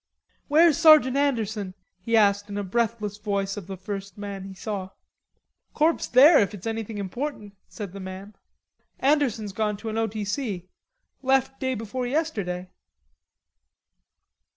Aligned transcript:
"Where's 0.47 0.79
Sergeant 0.79 1.15
Anderson?" 1.15 1.75
he 1.99 2.17
asked 2.17 2.49
in 2.49 2.57
a 2.57 2.63
breathless 2.63 3.19
voice 3.19 3.55
of 3.55 3.67
the 3.67 3.77
first 3.77 4.17
man 4.17 4.45
he 4.45 4.55
saw. 4.55 4.89
"Corp's 5.75 6.07
there 6.07 6.39
if 6.39 6.55
it's 6.55 6.65
anything 6.65 6.97
important," 6.97 7.55
said 7.67 7.93
the 7.93 7.99
man. 7.99 8.35
"Anderson's 8.97 9.53
gone 9.53 9.77
to 9.77 9.89
an 9.89 9.99
O. 9.99 10.07
T. 10.07 10.25
C. 10.25 10.67
Left 11.21 11.59
day 11.59 11.75
before 11.75 12.07
yesterday." 12.07 12.71